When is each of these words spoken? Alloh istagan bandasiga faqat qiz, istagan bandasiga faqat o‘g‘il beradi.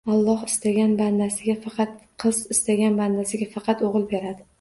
Alloh 0.11 0.43
istagan 0.45 0.95
bandasiga 1.01 1.55
faqat 1.65 1.91
qiz, 2.23 2.39
istagan 2.57 2.97
bandasiga 3.01 3.49
faqat 3.53 3.85
o‘g‘il 3.91 4.09
beradi. 4.15 4.43